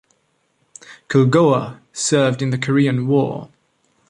[1.09, 3.49] "Culgoa" served in the Korean War.